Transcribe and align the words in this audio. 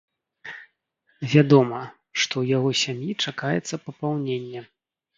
Вядома, 1.33 1.83
што 2.21 2.33
ў 2.43 2.57
яго 2.57 2.69
сям'і 2.83 3.11
чакаецца 3.29 3.83
папаўненне. 3.87 4.69